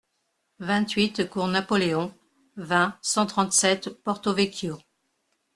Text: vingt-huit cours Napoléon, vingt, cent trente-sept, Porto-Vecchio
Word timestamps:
vingt-huit 0.57 1.29
cours 1.29 1.47
Napoléon, 1.47 2.11
vingt, 2.57 2.97
cent 3.03 3.27
trente-sept, 3.27 3.89
Porto-Vecchio 4.03 4.79